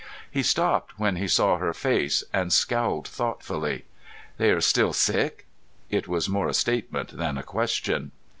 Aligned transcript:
He 0.31 0.41
stopped 0.41 0.97
when 0.97 1.17
he 1.17 1.27
saw 1.27 1.57
her 1.59 1.75
face, 1.75 2.23
and 2.33 2.51
scowled 2.51 3.07
thoughtfully. 3.07 3.85
"They 4.37 4.49
are 4.49 4.59
still 4.59 4.93
sick?" 4.93 5.45
It 5.91 6.07
was 6.07 6.27
more 6.27 6.47
a 6.49 6.55
statement 6.55 7.15
than 7.17 7.37
a 7.37 7.43
question. 7.43 8.11